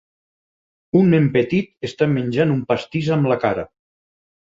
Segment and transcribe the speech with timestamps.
[1.01, 3.71] Un nen petit està menjant un pastís amb la cara.